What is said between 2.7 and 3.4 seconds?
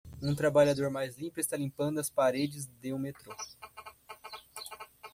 um metrô